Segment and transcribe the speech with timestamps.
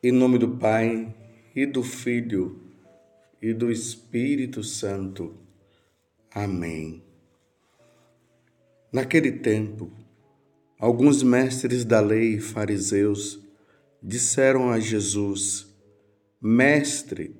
[0.00, 1.12] Em nome do Pai
[1.56, 2.60] e do Filho
[3.42, 5.34] e do Espírito Santo.
[6.32, 7.02] Amém.
[8.92, 9.90] Naquele tempo,
[10.78, 13.40] alguns mestres da lei e fariseus
[14.00, 15.66] disseram a Jesus:
[16.40, 17.34] Mestre,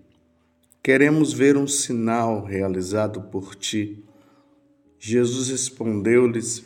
[0.83, 4.05] queremos ver um sinal realizado por ti.
[4.99, 6.65] Jesus respondeu-lhes: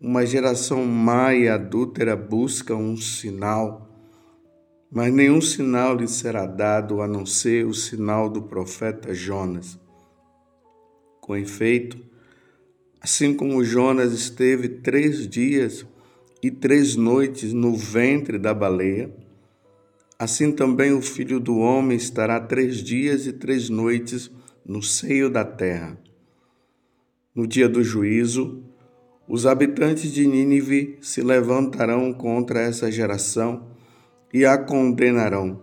[0.00, 3.89] Uma geração má e adúltera busca um sinal
[4.90, 9.78] mas nenhum sinal lhe será dado a não ser o sinal do profeta Jonas.
[11.20, 11.96] Com efeito,
[13.00, 15.86] assim como Jonas esteve três dias
[16.42, 19.14] e três noites no ventre da baleia,
[20.18, 24.28] assim também o filho do homem estará três dias e três noites
[24.66, 25.96] no seio da terra.
[27.32, 28.64] No dia do juízo,
[29.28, 33.70] os habitantes de Nínive se levantarão contra essa geração
[34.32, 35.60] e a condenarão,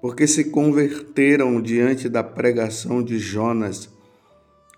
[0.00, 3.90] porque se converteram diante da pregação de Jonas.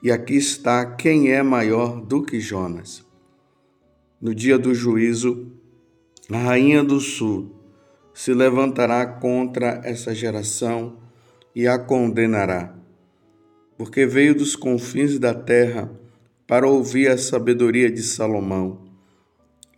[0.03, 3.05] E aqui está quem é maior do que Jonas.
[4.21, 5.53] No dia do juízo,
[6.31, 7.55] a rainha do sul
[8.13, 10.99] se levantará contra essa geração
[11.55, 12.75] e a condenará,
[13.77, 15.91] porque veio dos confins da terra
[16.47, 18.85] para ouvir a sabedoria de Salomão.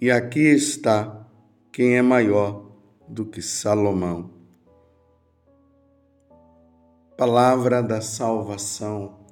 [0.00, 1.26] E aqui está
[1.70, 2.71] quem é maior
[3.12, 4.30] do que Salomão.
[7.14, 9.26] Palavra da salvação,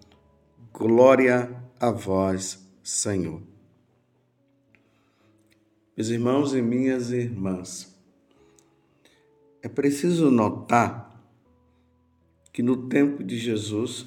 [0.70, 1.50] glória
[1.80, 3.40] a vós, Senhor.
[5.96, 7.98] Meus irmãos e minhas irmãs,
[9.62, 11.18] é preciso notar
[12.52, 14.06] que no tempo de Jesus,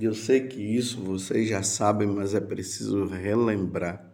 [0.00, 4.10] e eu sei que isso vocês já sabem, mas é preciso relembrar.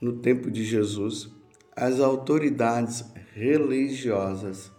[0.00, 1.30] No tempo de Jesus,
[1.76, 4.70] as autoridades religiosas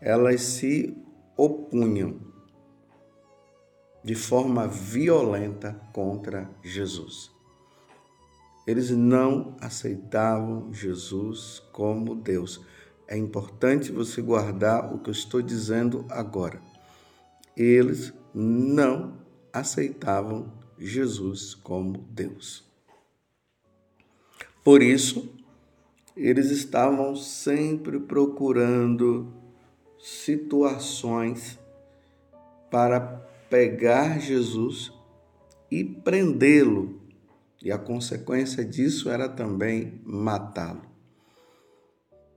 [0.00, 0.96] elas se
[1.36, 2.20] opunham
[4.02, 7.30] de forma violenta contra Jesus.
[8.66, 12.60] Eles não aceitavam Jesus como Deus.
[13.08, 16.60] É importante você guardar o que eu estou dizendo agora.
[17.56, 19.18] Eles não
[19.52, 22.64] aceitavam Jesus como Deus.
[24.62, 25.35] Por isso,
[26.16, 29.30] eles estavam sempre procurando
[29.98, 31.58] situações
[32.70, 33.00] para
[33.50, 34.92] pegar Jesus
[35.70, 37.00] e prendê-lo.
[37.62, 40.82] E a consequência disso era também matá-lo.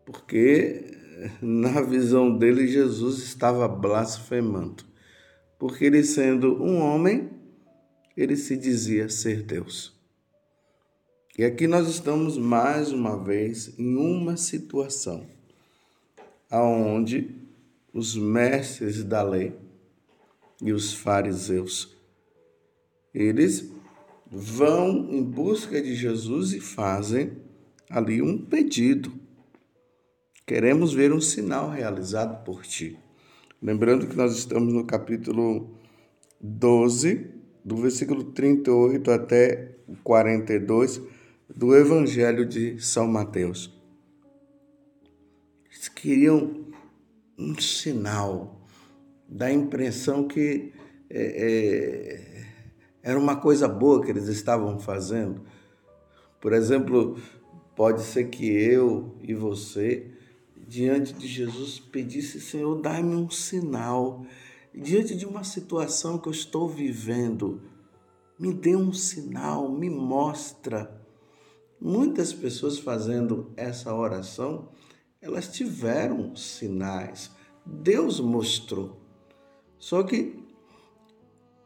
[0.06, 0.97] Porque
[1.41, 4.84] na visão dele Jesus estava blasfemando.
[5.57, 7.29] Porque ele sendo um homem,
[8.16, 9.98] ele se dizia ser Deus.
[11.39, 15.25] E aqui nós estamos mais uma vez em uma situação
[16.51, 17.33] aonde
[17.94, 19.55] os mestres da lei
[20.61, 21.97] e os fariseus
[23.13, 23.72] eles
[24.29, 27.31] vão em busca de Jesus e fazem
[27.89, 29.09] ali um pedido.
[30.45, 33.00] Queremos ver um sinal realizado por ti.
[33.61, 35.73] Lembrando que nós estamos no capítulo
[36.41, 37.27] 12,
[37.63, 41.17] do versículo 38 até 42
[41.59, 43.69] do Evangelho de São Mateus.
[45.65, 46.67] Eles queriam
[47.37, 48.65] um sinal,
[49.27, 50.71] da impressão que
[51.09, 52.45] é, é,
[53.03, 55.43] era uma coisa boa que eles estavam fazendo.
[56.39, 57.17] Por exemplo,
[57.75, 60.09] pode ser que eu e você,
[60.65, 64.25] diante de Jesus, pedisse, Senhor, dá-me um sinal.
[64.73, 67.61] Diante de uma situação que eu estou vivendo,
[68.39, 70.98] me dê um sinal, me mostra
[71.81, 74.69] Muitas pessoas fazendo essa oração,
[75.22, 77.31] elas tiveram sinais.
[77.66, 79.00] Deus mostrou.
[79.78, 80.38] Só que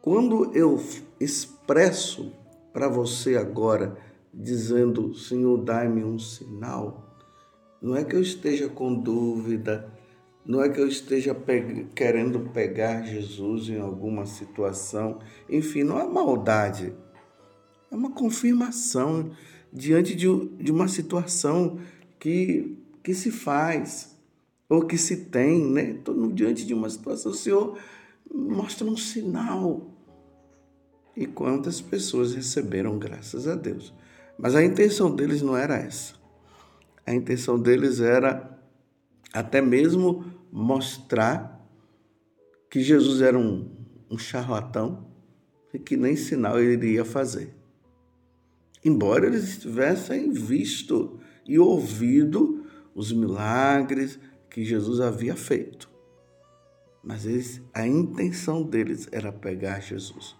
[0.02, 0.80] quando eu
[1.20, 2.32] expresso
[2.72, 3.98] para você agora,
[4.34, 7.18] dizendo, Senhor, dai-me um sinal,
[7.82, 9.92] não é que eu esteja com dúvida,
[10.46, 16.08] não é que eu esteja pe querendo pegar Jesus em alguma situação, enfim, não é
[16.08, 16.94] maldade,
[17.90, 19.32] é uma confirmação
[19.74, 20.28] diante de,
[20.60, 21.80] de uma situação
[22.20, 24.16] que, que se faz
[24.70, 25.96] ou que se tem, né?
[26.04, 27.78] Todo, diante de uma situação, o Senhor
[28.32, 29.90] mostra um sinal.
[31.18, 33.94] E quantas pessoas receberam graças a Deus.
[34.38, 36.16] Mas a intenção deles não era essa.
[37.06, 38.58] A intenção deles era
[39.32, 41.68] até mesmo mostrar
[42.70, 43.70] que Jesus era um,
[44.10, 45.06] um charlatão
[45.74, 47.54] e que nem sinal ele iria fazer
[48.84, 52.66] embora eles tivessem visto e ouvido
[52.96, 54.20] os milagres
[54.50, 55.90] que Jesus havia feito.
[57.04, 60.36] Mas eles, a intenção deles era pegar Jesus.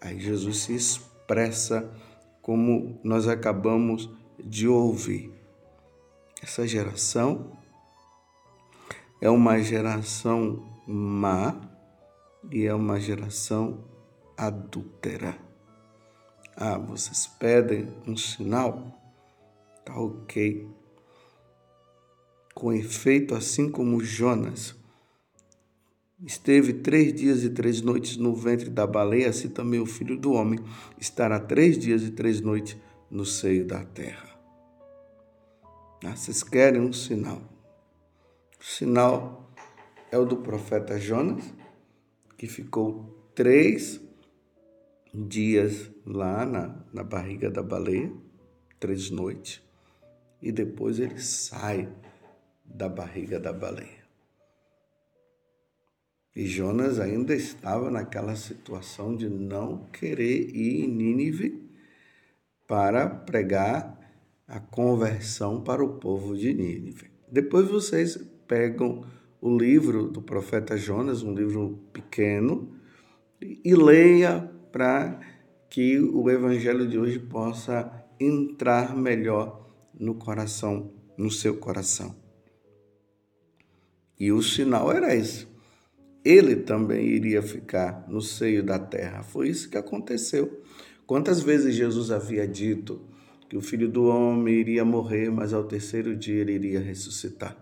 [0.00, 1.90] Aí Jesus se expressa
[2.40, 4.10] como nós acabamos
[4.42, 5.32] de ouvir.
[6.42, 7.52] Essa geração
[9.20, 11.60] é uma geração má
[12.50, 13.84] e é uma geração
[14.36, 15.49] adúltera.
[16.62, 19.00] Ah, vocês pedem um sinal?
[19.82, 20.68] Tá ok.
[22.54, 24.76] Com efeito, assim como Jonas
[26.22, 30.32] esteve três dias e três noites no ventre da baleia, assim também o filho do
[30.32, 30.58] homem
[30.98, 32.76] estará três dias e três noites
[33.10, 34.28] no seio da terra.
[36.04, 37.40] Ah, vocês querem um sinal?
[38.60, 39.50] O sinal
[40.12, 41.54] é o do profeta Jonas,
[42.36, 43.98] que ficou três
[45.14, 48.12] dias lá na, na barriga da baleia,
[48.78, 49.62] três noites,
[50.40, 51.88] e depois ele sai
[52.64, 54.00] da barriga da baleia.
[56.34, 61.68] E Jonas ainda estava naquela situação de não querer ir em Nínive
[62.68, 63.98] para pregar
[64.46, 67.10] a conversão para o povo de Nínive.
[67.30, 68.16] Depois vocês
[68.46, 69.04] pegam
[69.40, 72.76] o livro do profeta Jonas, um livro pequeno,
[73.40, 75.20] e leia para
[75.68, 79.68] que o evangelho de hoje possa entrar melhor
[79.98, 82.14] no coração, no seu coração.
[84.18, 85.48] E o sinal era esse.
[86.22, 89.22] Ele também iria ficar no seio da terra.
[89.22, 90.62] Foi isso que aconteceu.
[91.06, 93.00] Quantas vezes Jesus havia dito
[93.48, 97.56] que o filho do homem iria morrer, mas ao terceiro dia ele iria ressuscitar?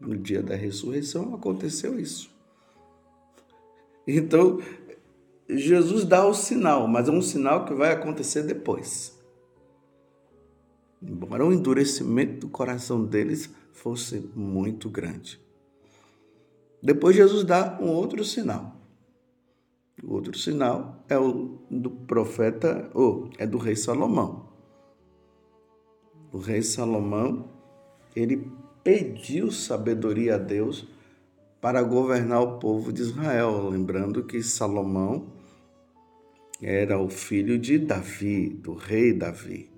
[0.00, 2.30] No dia da ressurreição aconteceu isso.
[4.06, 4.60] Então,
[5.48, 9.16] Jesus dá o sinal, mas é um sinal que vai acontecer depois.
[11.00, 15.40] Embora o endurecimento do coração deles fosse muito grande.
[16.82, 18.74] Depois Jesus dá um outro sinal.
[20.02, 24.48] O outro sinal é o do profeta, ou é do rei Salomão.
[26.32, 27.48] O rei Salomão,
[28.14, 28.50] ele
[28.82, 30.86] pediu sabedoria a Deus
[31.60, 35.35] para governar o povo de Israel, lembrando que Salomão
[36.62, 39.70] era o filho de Davi, do rei Davi.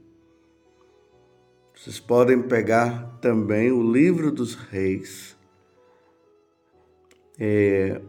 [1.75, 5.37] Vocês podem pegar também o livro dos reis,
[7.39, 8.01] é,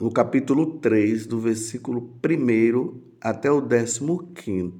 [0.00, 4.78] no capítulo 3, do versículo 1 até o 15,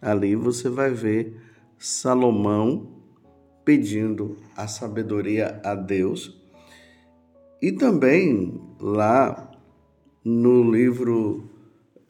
[0.00, 1.36] ali você vai ver
[1.78, 3.02] Salomão
[3.64, 6.40] pedindo a sabedoria a Deus.
[7.60, 9.50] E também lá
[10.22, 11.50] no livro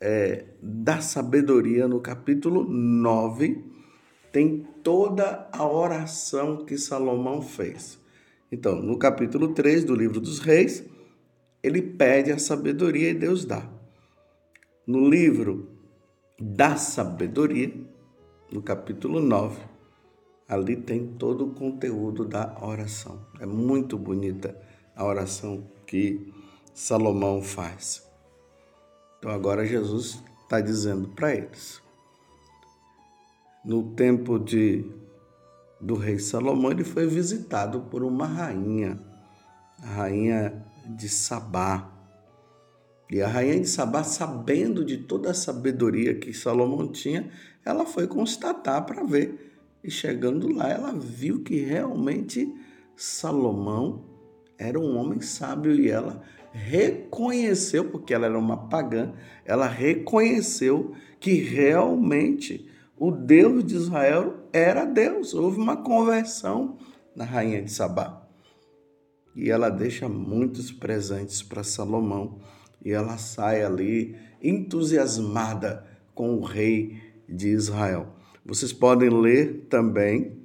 [0.00, 3.62] é, da sabedoria, no capítulo 9,
[4.32, 8.00] tem toda a oração que Salomão fez.
[8.50, 10.82] Então, no capítulo 3 do livro dos reis,
[11.62, 13.69] ele pede a sabedoria e Deus dá.
[14.87, 15.69] No livro
[16.40, 17.72] da sabedoria,
[18.50, 19.61] no capítulo 9,
[20.49, 23.26] ali tem todo o conteúdo da oração.
[23.38, 24.58] É muito bonita
[24.96, 26.32] a oração que
[26.72, 28.08] Salomão faz.
[29.19, 30.22] Então agora Jesus
[30.55, 31.83] está dizendo para eles.
[33.64, 34.85] No tempo de
[35.81, 38.99] do rei Salomão, ele foi visitado por uma rainha,
[39.83, 41.90] a rainha de Sabá.
[43.11, 47.31] E a rainha de Sabá, sabendo de toda a sabedoria que Salomão tinha,
[47.64, 49.52] ela foi constatar para ver.
[49.83, 52.50] E chegando lá, ela viu que realmente
[52.97, 54.05] Salomão
[54.57, 56.23] era um homem sábio e ela
[56.54, 59.12] reconheceu, porque ela era uma pagã,
[59.44, 65.34] ela reconheceu que realmente o Deus de Israel era Deus.
[65.34, 66.78] Houve uma conversão
[67.14, 68.25] na rainha de Sabá
[69.34, 72.38] e ela deixa muitos presentes para Salomão
[72.84, 75.84] e ela sai ali entusiasmada
[76.14, 78.14] com o rei de Israel.
[78.44, 80.38] Vocês podem ler também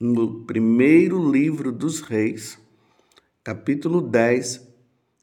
[0.00, 2.58] no primeiro livro dos reis,
[3.44, 4.71] capítulo 10,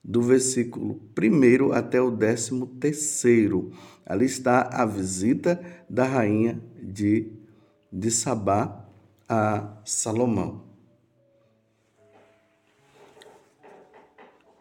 [0.10, 3.72] do versículo 1 até o 13.
[4.04, 7.32] Ali está a visita da rainha de,
[7.94, 8.90] de Sabá
[9.28, 10.64] a Salomão.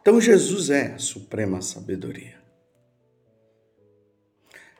[0.02, 2.36] Então Jesus é a suprema sabedoria.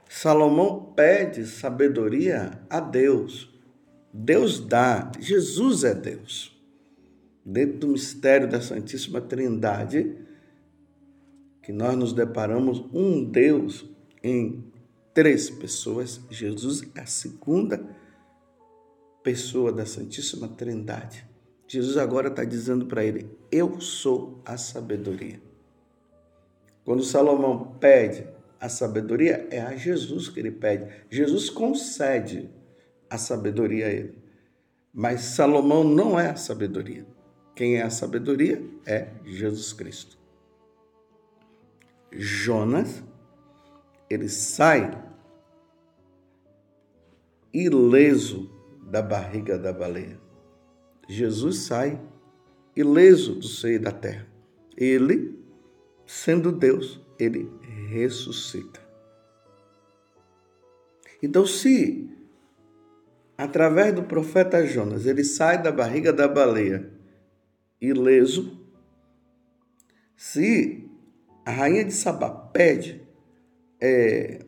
[0.06, 3.58] Salomão pede sabedoria a Deus.
[4.12, 6.54] Deus dá, Jesus é Deus.
[7.42, 10.27] Dentro do mistério da Santíssima Trindade,
[11.68, 13.84] que nós nos deparamos um Deus
[14.22, 14.64] em
[15.12, 17.78] três pessoas, Jesus é a segunda
[19.22, 21.26] pessoa da Santíssima Trindade.
[21.66, 25.42] Jesus agora está dizendo para ele: Eu sou a sabedoria.
[26.86, 28.26] Quando Salomão pede
[28.58, 30.90] a sabedoria, é a Jesus que ele pede.
[31.10, 32.48] Jesus concede
[33.10, 34.14] a sabedoria a ele.
[34.90, 37.06] Mas Salomão não é a sabedoria.
[37.54, 40.17] Quem é a sabedoria é Jesus Cristo.
[42.12, 43.02] Jonas,
[44.08, 44.90] ele sai
[47.52, 48.50] ileso
[48.82, 50.18] da barriga da baleia.
[51.08, 52.00] Jesus sai
[52.74, 54.26] ileso do seio da terra.
[54.76, 55.38] Ele,
[56.06, 57.50] sendo Deus, ele
[57.88, 58.80] ressuscita.
[61.22, 62.08] Então, se
[63.36, 66.90] através do profeta Jonas ele sai da barriga da baleia
[67.80, 68.60] ileso,
[70.16, 70.87] se
[71.48, 73.00] a rainha de Sabá pede,
[73.80, 74.40] é,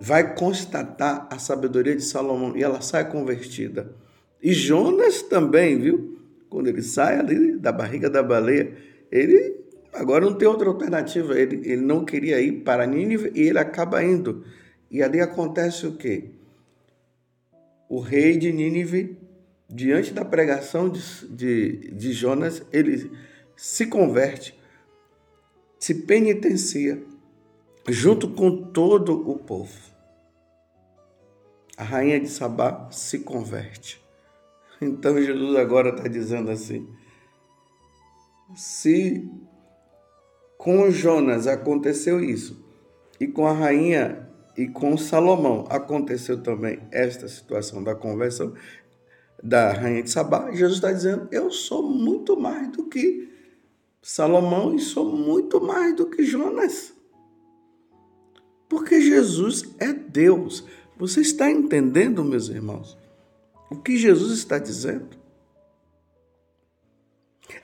[0.00, 3.94] vai constatar a sabedoria de Salomão e ela sai convertida.
[4.42, 6.18] E Jonas também, viu?
[6.48, 8.74] Quando ele sai ali da barriga da baleia,
[9.12, 9.60] ele
[9.92, 11.38] agora não tem outra alternativa.
[11.38, 14.42] Ele, ele não queria ir para Nínive e ele acaba indo.
[14.90, 16.30] E ali acontece o quê?
[17.90, 19.18] O rei de Nínive,
[19.68, 23.10] diante da pregação de, de, de Jonas, ele
[23.54, 24.58] se converte,
[25.80, 27.02] se penitencia,
[27.88, 29.90] junto com todo o povo
[31.80, 33.98] a rainha de Sabá se converte.
[34.82, 36.86] Então Jesus agora está dizendo assim:
[38.54, 39.26] se
[40.58, 42.62] com Jonas aconteceu isso,
[43.18, 48.52] e com a rainha e com Salomão aconteceu também esta situação da conversão
[49.42, 53.29] da rainha de Sabá, Jesus está dizendo: eu sou muito mais do que
[54.12, 56.92] Salomão e sou muito mais do que Jonas.
[58.68, 60.64] Porque Jesus é Deus.
[60.98, 62.98] Você está entendendo, meus irmãos,
[63.70, 65.16] o que Jesus está dizendo?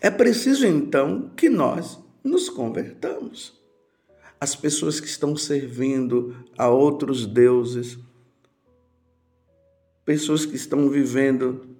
[0.00, 3.60] É preciso então que nós nos convertamos.
[4.40, 7.98] As pessoas que estão servindo a outros deuses,
[10.04, 11.76] pessoas que estão vivendo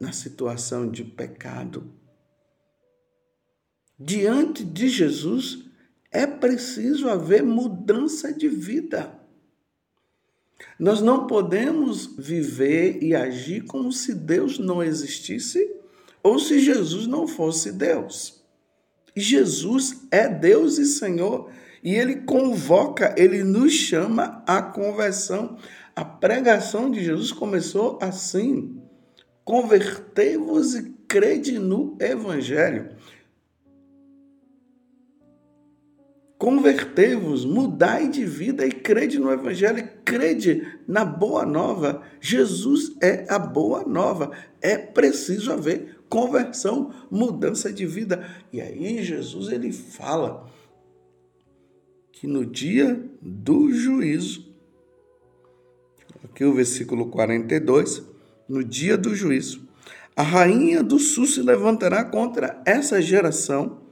[0.00, 1.95] na situação de pecado.
[3.98, 5.64] Diante de Jesus,
[6.10, 9.18] é preciso haver mudança de vida.
[10.78, 15.74] Nós não podemos viver e agir como se Deus não existisse
[16.22, 18.42] ou se Jesus não fosse Deus.
[19.14, 21.50] Jesus é Deus e Senhor
[21.82, 25.56] e ele convoca, ele nos chama à conversão.
[25.94, 28.82] A pregação de Jesus começou assim:
[29.44, 32.90] convertei-vos e crede no Evangelho.
[36.38, 42.02] Convertei-vos, mudai de vida e crede no Evangelho, crede na boa nova.
[42.20, 44.32] Jesus é a boa nova.
[44.60, 48.28] É preciso haver conversão, mudança de vida.
[48.52, 50.46] E aí Jesus ele fala
[52.12, 54.54] que no dia do juízo,
[56.22, 58.02] aqui o versículo 42,
[58.46, 59.66] no dia do juízo,
[60.14, 63.85] a rainha do sul se levantará contra essa geração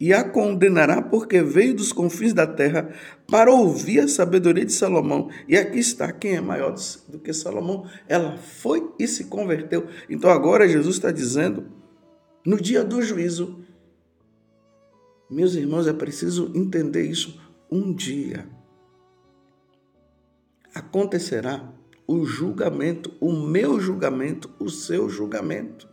[0.00, 2.90] e a condenará porque veio dos confins da terra
[3.28, 5.28] para ouvir a sabedoria de Salomão.
[5.46, 6.74] E aqui está quem é maior
[7.06, 7.86] do que Salomão.
[8.08, 9.86] Ela foi e se converteu.
[10.08, 11.66] Então agora Jesus está dizendo,
[12.46, 13.62] no dia do juízo,
[15.28, 17.38] meus irmãos, é preciso entender isso.
[17.70, 18.48] Um dia
[20.74, 21.70] acontecerá
[22.06, 25.86] o julgamento, o meu julgamento, o seu julgamento.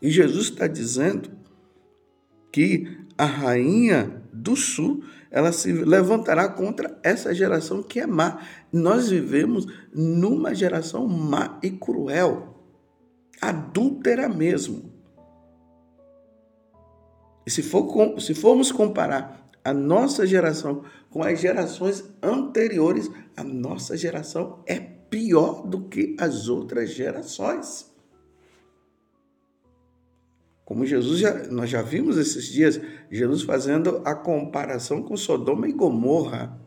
[0.00, 1.45] E Jesus está dizendo
[2.56, 8.40] que a rainha do sul ela se levantará contra essa geração que é má.
[8.72, 12.56] Nós vivemos numa geração má e cruel,
[13.42, 14.90] adúltera mesmo.
[17.46, 23.98] E se, for, se formos comparar a nossa geração com as gerações anteriores, a nossa
[23.98, 27.94] geração é pior do que as outras gerações.
[30.66, 35.72] Como Jesus já, nós já vimos esses dias, Jesus fazendo a comparação com Sodoma e
[35.72, 36.60] Gomorra.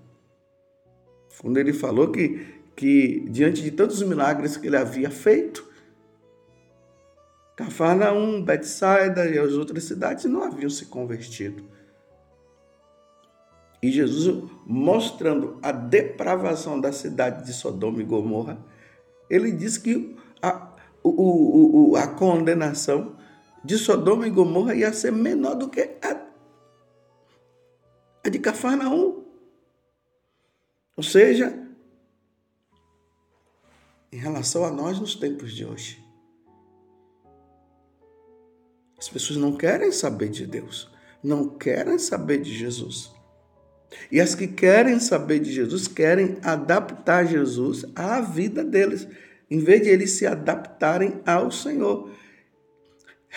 [1.41, 5.67] Quando ele falou que, que diante de tantos milagres que ele havia feito,
[7.57, 11.61] Cafarnaum, Betsaida e as outras cidades não haviam se convertido.
[13.83, 18.65] E Jesus, mostrando a depravação da cidade de Sodoma e Gomorra,
[19.29, 23.18] ele diz que a, o, o, a condenação
[23.63, 26.25] de Sodoma e Gomorra ia ser menor do que a,
[28.23, 29.23] a de Cafarnaum.
[30.95, 31.57] Ou seja,
[34.11, 36.03] em relação a nós nos tempos de hoje.
[38.97, 40.91] As pessoas não querem saber de Deus,
[41.23, 43.13] não querem saber de Jesus.
[44.11, 49.07] E as que querem saber de Jesus querem adaptar Jesus à vida deles,
[49.49, 52.11] em vez de eles se adaptarem ao Senhor.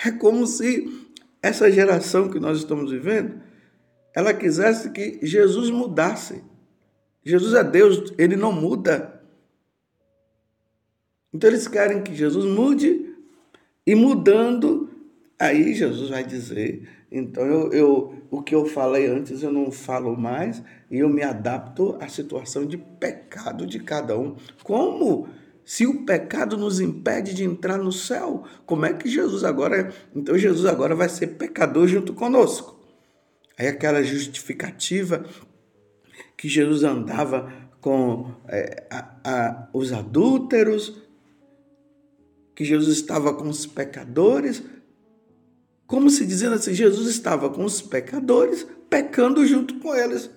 [0.05, 1.09] É como se
[1.41, 3.41] essa geração que nós estamos vivendo,
[4.15, 6.43] ela quisesse que Jesus mudasse.
[7.23, 9.21] Jesus é Deus, ele não muda.
[11.33, 13.13] Então eles querem que Jesus mude
[13.85, 14.89] e mudando,
[15.39, 20.17] aí Jesus vai dizer então, eu, eu, o que eu falei antes, eu não falo
[20.17, 24.35] mais e eu me adapto à situação de pecado de cada um.
[24.63, 25.27] Como?
[25.65, 29.93] Se o pecado nos impede de entrar no céu, como é que Jesus agora.
[30.13, 32.79] Então, Jesus agora vai ser pecador junto conosco.
[33.57, 35.25] Aí, aquela justificativa
[36.35, 41.01] que Jesus andava com é, a, a, os adúlteros,
[42.55, 44.63] que Jesus estava com os pecadores,
[45.87, 50.29] como se dizendo assim: Jesus estava com os pecadores, pecando junto com eles.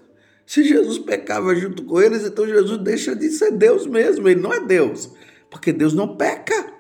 [0.46, 4.52] Se Jesus pecava junto com eles, então Jesus deixa de ser Deus mesmo, ele não
[4.52, 5.10] é Deus,
[5.50, 6.72] porque Deus não peca.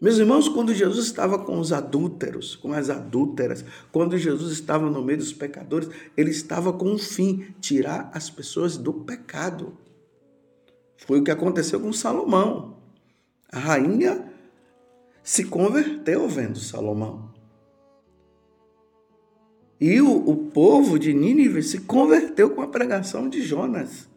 [0.00, 5.02] Meus irmãos, quando Jesus estava com os adúlteros, com as adúlteras, quando Jesus estava no
[5.02, 9.76] meio dos pecadores, ele estava com um fim: tirar as pessoas do pecado.
[10.98, 12.76] Foi o que aconteceu com Salomão.
[13.50, 14.30] A rainha
[15.22, 17.35] se converteu vendo Salomão.
[19.80, 24.08] E o, o povo de Nínive se converteu com a pregação de Jonas.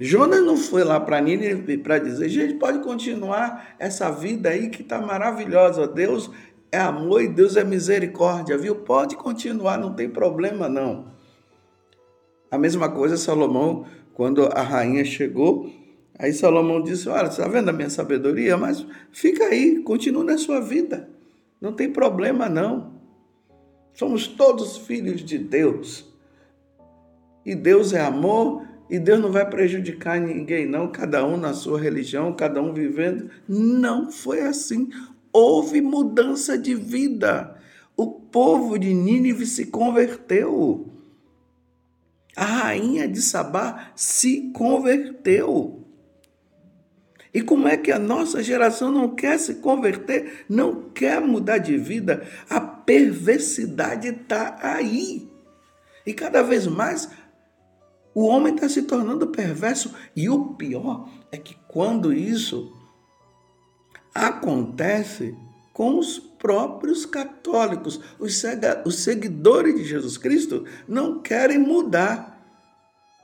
[0.00, 4.82] Jonas não foi lá para Nínive para dizer, gente, pode continuar essa vida aí que
[4.82, 5.86] está maravilhosa.
[5.86, 6.30] Deus
[6.72, 8.76] é amor e Deus é misericórdia, viu?
[8.76, 11.12] Pode continuar, não tem problema não.
[12.50, 15.70] A mesma coisa Salomão, quando a rainha chegou,
[16.18, 18.56] Aí Salomão disse: Olha, está vendo a minha sabedoria?
[18.56, 21.08] Mas fica aí, continua na sua vida.
[21.60, 22.91] Não tem problema, não.
[23.94, 26.10] Somos todos filhos de Deus.
[27.44, 30.90] E Deus é amor, e Deus não vai prejudicar ninguém, não.
[30.90, 33.30] Cada um na sua religião, cada um vivendo.
[33.48, 34.90] Não foi assim.
[35.32, 37.56] Houve mudança de vida.
[37.96, 40.90] O povo de Nínive se converteu.
[42.36, 45.82] A rainha de Sabá se converteu.
[47.34, 51.78] E como é que a nossa geração não quer se converter, não quer mudar de
[51.78, 52.26] vida?
[52.48, 55.30] A perversidade está aí.
[56.06, 57.08] E cada vez mais
[58.14, 59.94] o homem está se tornando perverso.
[60.14, 62.72] E o pior é que quando isso
[64.14, 65.34] acontece
[65.72, 72.30] com os próprios católicos, os seguidores de Jesus Cristo não querem mudar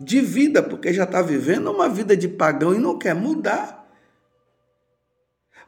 [0.01, 3.87] de vida, porque já está vivendo uma vida de pagão e não quer mudar.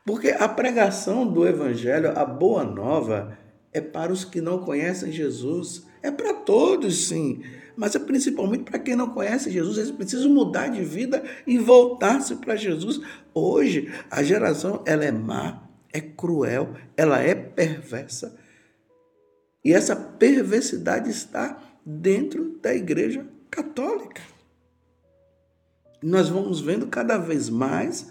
[0.07, 3.37] Porque a pregação do Evangelho, a boa nova,
[3.73, 5.87] é para os que não conhecem Jesus.
[6.03, 7.43] É para todos, sim.
[7.77, 9.79] Mas é principalmente para quem não conhece Jesus.
[9.79, 13.01] Eles precisam mudar de vida e voltar-se para Jesus.
[13.33, 18.37] Hoje, a geração ela é má, é cruel, ela é perversa.
[19.65, 24.23] E essa perversidade está dentro da igreja católica.
[26.03, 28.11] Nós vamos vendo cada vez mais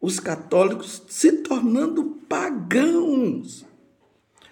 [0.00, 3.64] os católicos se tornando pagãos,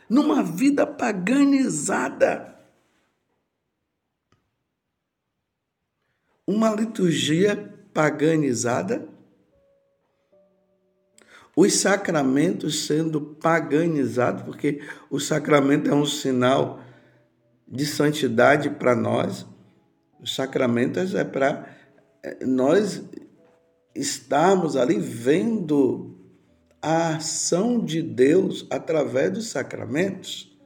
[0.09, 2.55] numa vida paganizada.
[6.47, 9.09] Uma liturgia paganizada,
[11.57, 16.81] os sacramentos sendo paganizados, porque o sacramento é um sinal
[17.67, 19.47] de santidade para nós.
[20.21, 21.67] Os sacramentos é para
[22.23, 23.03] eh, nós
[23.95, 26.16] estarmos ali vendo
[26.89, 30.57] a ação de Deus através dos sacramentos.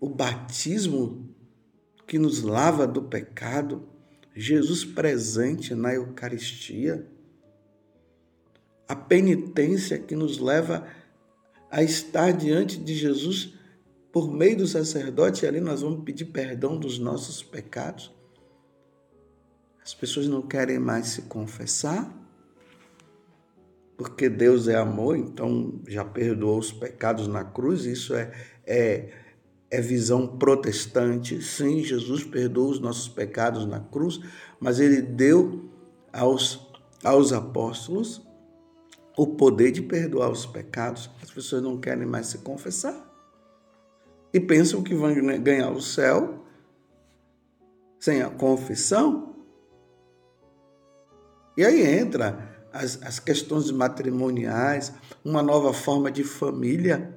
[0.00, 1.28] O batismo
[2.06, 3.86] que nos lava do pecado,
[4.34, 7.06] Jesus presente na Eucaristia,
[8.88, 10.88] a penitência que nos leva
[11.70, 13.52] a estar diante de Jesus
[14.10, 18.10] por meio do sacerdote, e ali nós vamos pedir perdão dos nossos pecados.
[19.84, 22.23] As pessoas não querem mais se confessar,
[23.96, 27.84] porque Deus é amor, então já perdoou os pecados na cruz.
[27.84, 28.32] Isso é,
[28.66, 29.08] é,
[29.70, 31.40] é visão protestante.
[31.42, 34.20] Sim, Jesus perdoou os nossos pecados na cruz,
[34.58, 35.70] mas ele deu
[36.12, 36.68] aos,
[37.02, 38.22] aos apóstolos
[39.16, 41.08] o poder de perdoar os pecados.
[41.22, 43.12] As pessoas não querem mais se confessar
[44.32, 46.44] e pensam que vão ganhar o céu
[48.00, 49.36] sem a confissão.
[51.56, 54.92] E aí entra as, as questões matrimoniais,
[55.24, 57.14] uma nova forma de família.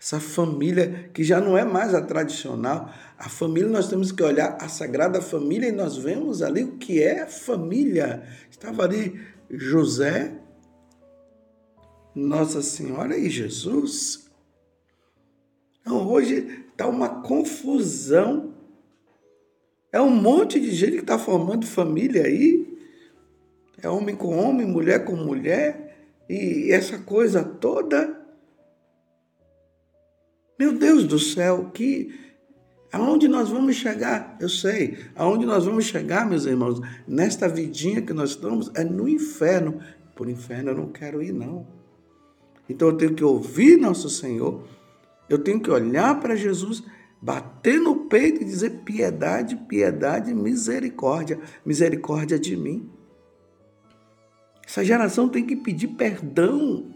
[0.00, 2.92] Essa família que já não é mais a tradicional.
[3.16, 7.02] A família, nós temos que olhar a Sagrada Família e nós vemos ali o que
[7.02, 8.24] é família.
[8.50, 10.34] Estava ali José,
[12.14, 14.28] Nossa Senhora e Jesus.
[15.80, 18.54] Então, hoje está uma confusão.
[19.92, 22.67] É um monte de gente que está formando família aí.
[23.82, 25.88] É homem com homem, mulher com mulher.
[26.28, 28.18] E essa coisa toda.
[30.58, 32.12] Meu Deus do céu, que
[32.92, 34.36] aonde nós vamos chegar?
[34.40, 39.08] Eu sei, aonde nós vamos chegar, meus irmãos, nesta vidinha que nós estamos é no
[39.08, 39.80] inferno.
[40.16, 41.66] Por inferno eu não quero ir não.
[42.68, 44.66] Então eu tenho que ouvir nosso Senhor.
[45.28, 46.82] Eu tenho que olhar para Jesus,
[47.22, 52.90] bater no peito e dizer piedade, piedade, misericórdia, misericórdia de mim.
[54.68, 56.92] Essa geração tem que pedir perdão.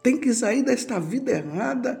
[0.00, 2.00] Tem que sair desta vida errada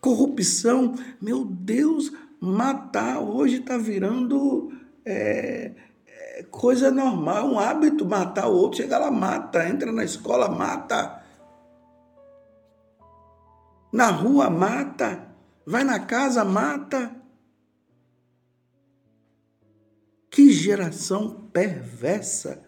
[0.00, 0.94] corrupção.
[1.20, 4.72] Meu Deus, matar hoje está virando
[5.04, 5.72] é,
[6.06, 8.82] é, coisa normal, um hábito matar o outro.
[8.82, 11.22] Chega lá, mata, entra na escola, mata.
[13.92, 15.26] Na rua, mata.
[15.66, 17.14] Vai na casa, mata.
[20.30, 22.67] Que geração perversa.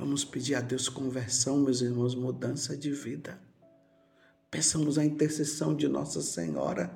[0.00, 3.38] Vamos pedir a Deus conversão, meus irmãos, mudança de vida.
[4.50, 6.90] Peçamos a intercessão de Nossa Senhora.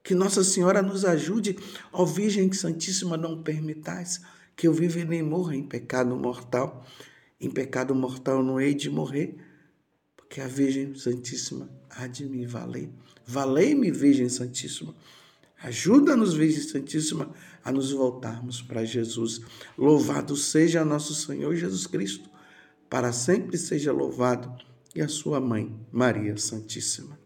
[0.00, 1.58] Que Nossa Senhora nos ajude.
[1.92, 4.20] Ó Virgem Santíssima, não permitais
[4.54, 6.86] que eu viva nem morra em pecado mortal.
[7.40, 9.36] Em pecado mortal não hei de morrer,
[10.16, 12.90] porque a Virgem Santíssima há de me valer.
[13.26, 14.94] Valei-me, Virgem Santíssima.
[15.60, 17.28] Ajuda-nos, Virgem Santíssima,
[17.64, 19.40] a nos voltarmos para Jesus.
[19.76, 22.35] Louvado seja nosso Senhor Jesus Cristo.
[22.96, 24.50] Para sempre seja louvado
[24.94, 27.25] e a sua mãe, Maria Santíssima.